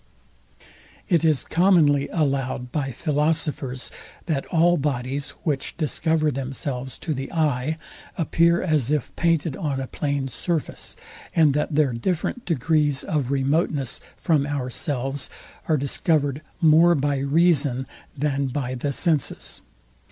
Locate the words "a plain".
9.79-10.27